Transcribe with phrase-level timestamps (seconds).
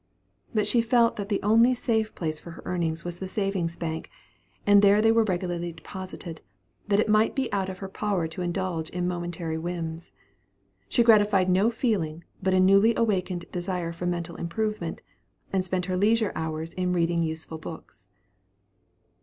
[0.51, 4.09] But she felt that the only safe place for her earnings was the savings' bank,
[4.65, 6.41] and there they were regularly deposited,
[6.87, 10.11] that it might be out of her power to indulge in momentary whims.
[10.89, 15.03] She gratified no feeling but a newly awakened desire for mental improvement,
[15.53, 18.07] and spent her leisure hours in reading useful books.